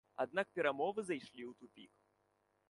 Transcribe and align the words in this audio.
Аднак 0.23 0.47
перамовы 0.59 1.05
зайшлі 1.09 1.43
ў 1.49 1.53
тупік. 1.61 1.91